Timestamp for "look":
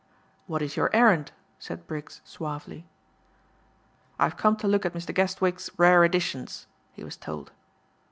4.67-4.83